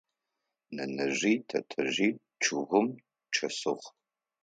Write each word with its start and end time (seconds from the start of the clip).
Нэнэжъи 0.75 1.33
тэтэжъи 1.49 2.09
чъыгым 2.43 2.87
чӏэсых. 3.33 3.81